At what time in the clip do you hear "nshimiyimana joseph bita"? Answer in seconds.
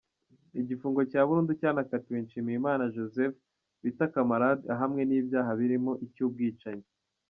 2.25-4.05